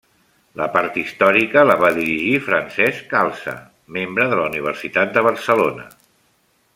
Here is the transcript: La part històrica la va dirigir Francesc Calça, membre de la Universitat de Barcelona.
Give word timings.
La 0.59 0.67
part 0.75 0.95
històrica 1.01 1.63
la 1.67 1.75
va 1.83 1.91
dirigir 1.97 2.33
Francesc 2.47 3.05
Calça, 3.13 3.55
membre 3.99 4.29
de 4.33 4.41
la 4.43 4.49
Universitat 4.53 5.17
de 5.19 5.27
Barcelona. 5.33 5.87